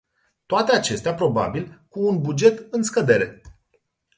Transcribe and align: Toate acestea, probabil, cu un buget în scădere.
Toate 0.45 0.75
acestea, 0.75 1.13
probabil, 1.13 1.85
cu 1.89 2.07
un 2.07 2.21
buget 2.21 2.67
în 2.73 2.83
scădere. 2.83 3.41